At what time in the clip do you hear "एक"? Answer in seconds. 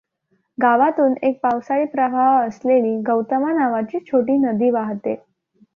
1.23-1.39